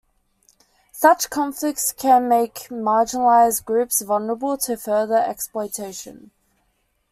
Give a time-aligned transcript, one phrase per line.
[0.93, 6.31] Such conflicts can make marginalized groups vulnerable to further exploitation.